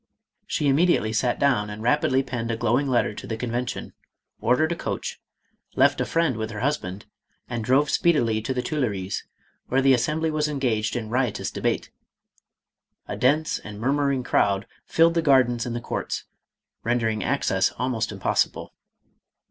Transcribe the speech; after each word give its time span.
She 0.47 0.67
immediately 0.67 1.13
sat 1.13 1.37
down 1.37 1.69
and 1.69 1.83
rapidly 1.83 2.23
penned 2.23 2.49
a 2.49 2.57
glowing 2.57 2.87
letter 2.87 3.13
to 3.13 3.27
the 3.27 3.37
Con 3.37 3.51
vention, 3.51 3.91
ordered 4.39 4.71
a 4.71 4.75
coach, 4.75 5.19
left 5.75 6.01
a 6.01 6.05
friend 6.05 6.37
with 6.37 6.49
her 6.49 6.61
husband, 6.61 7.05
and 7.47 7.63
drove 7.63 7.91
speedily 7.91 8.41
to 8.41 8.51
the 8.51 8.63
Tuileries 8.63 9.23
where 9.67 9.79
the 9.79 9.93
Assembly 9.93 10.31
was 10.31 10.47
engaged 10.47 10.95
in 10.95 11.11
riotous 11.11 11.51
debate. 11.51 11.91
A 13.07 13.15
dense 13.15 13.59
and 13.59 13.79
murmur 13.79 14.11
ing 14.11 14.23
crowd 14.23 14.65
filled 14.87 15.13
the 15.13 15.21
gardens 15.21 15.67
and 15.67 15.75
the 15.75 15.79
courts, 15.81 16.23
rendering 16.83 17.23
access 17.23 17.69
almost 17.77 18.11
impossible. 18.11 18.73